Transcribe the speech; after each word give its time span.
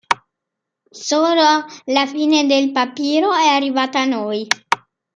Solo 1.09 1.67
la 1.85 2.07
fine 2.07 2.47
del 2.47 2.71
papiro 2.71 3.35
è 3.35 3.49
arrivata 3.49 4.01
a 4.01 4.05
noi. 4.05 4.47